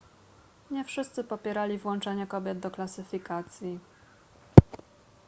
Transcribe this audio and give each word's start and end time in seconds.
nie 0.71 0.83
wszyscy 0.85 1.23
popierali 1.23 1.77
włączenie 1.77 2.27
kobiet 2.27 2.59
do 2.59 2.71
klasyfikacji 2.71 3.79